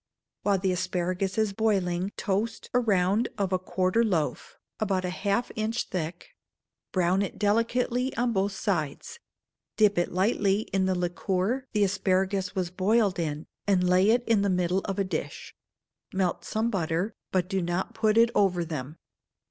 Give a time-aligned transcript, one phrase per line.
[0.41, 5.51] While the asparagus is boiling, toast a round of a a quartern loaf, about half
[5.51, 6.29] an inch thick;
[6.91, 9.19] brown it delicately on both sides;
[9.77, 14.41] dip it lightly in the liquor the asparagus was boiled in, and lay it in
[14.41, 15.53] the middle of a dish;
[16.11, 18.97] melt some butter, but do not put it over them.